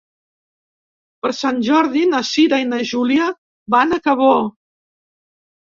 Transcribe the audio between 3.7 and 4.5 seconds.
van a Cabó.